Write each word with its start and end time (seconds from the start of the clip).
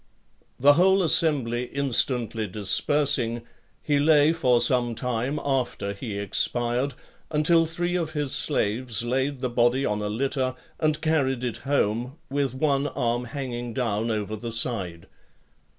The 0.59 0.73
whole 0.73 1.03
assembly 1.03 1.65
instantly 1.65 2.45
(52) 2.45 2.59
dispersing, 2.61 3.41
he 3.83 3.99
lay 3.99 4.33
for 4.33 4.59
some 4.59 4.95
time 4.95 5.39
after 5.45 5.93
he 5.93 6.17
expired, 6.17 6.95
until 7.29 7.67
three 7.67 7.95
of 7.95 8.13
his 8.13 8.31
slaves 8.31 9.03
laid 9.03 9.41
the 9.41 9.49
body 9.51 9.85
on 9.85 10.01
a 10.01 10.09
litter, 10.09 10.55
and 10.79 10.99
carried 11.01 11.43
it 11.43 11.57
home, 11.57 12.17
with 12.31 12.55
one 12.55 12.87
arm 12.87 13.25
hanging 13.25 13.75
down 13.75 14.09
over 14.09 14.35
the 14.35 14.51
side. 14.51 15.05